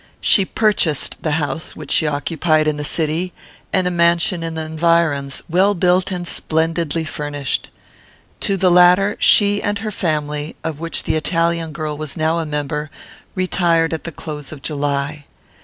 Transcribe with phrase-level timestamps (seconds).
[0.19, 3.33] She purchased the house which she occupied in the city,
[3.71, 7.69] and a mansion in the environs, well built and splendidly furnished.
[8.39, 12.47] To the latter, she and her family, of which the Italian girl was now a
[12.47, 12.89] member,
[13.35, 15.25] retired at the close of July.